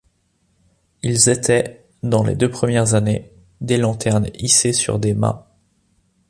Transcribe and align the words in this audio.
Ils 1.03 1.29
étaient, 1.29 1.85
dans 2.01 2.23
les 2.23 2.35
deux 2.35 2.49
premières 2.49 2.95
années, 2.95 3.31
des 3.61 3.77
lanternes 3.77 4.31
hissées 4.33 4.73
sur 4.73 4.97
des 4.97 5.13
mâts. 5.13 5.47